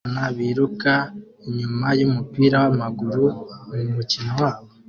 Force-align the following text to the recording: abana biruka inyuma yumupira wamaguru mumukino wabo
abana 0.03 0.25
biruka 0.37 0.93
inyuma 1.47 1.87
yumupira 1.99 2.55
wamaguru 2.67 3.25
mumukino 3.67 4.31
wabo 4.41 4.65